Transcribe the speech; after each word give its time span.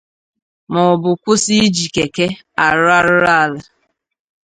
maọbụ 0.71 1.09
kwụsị 1.21 1.53
iji 1.65 1.85
keke 1.95 2.27
arụ 2.65 2.85
arụrụala 2.97 3.59